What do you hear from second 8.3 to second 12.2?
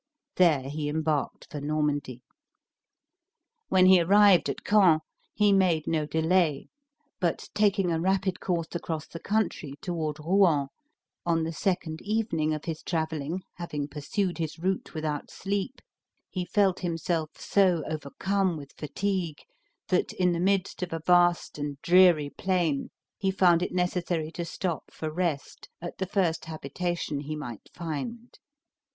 course across the country toward Rouen, on the second